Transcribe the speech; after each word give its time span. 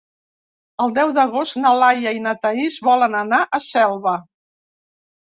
El 0.85 0.95
deu 0.95 1.11
d'agost 1.17 1.59
na 1.61 1.75
Laia 1.85 2.15
i 2.17 2.23
na 2.25 2.35
Thaís 2.41 2.81
volen 2.91 3.21
anar 3.23 3.45
a 3.61 3.65
Selva. 3.71 4.19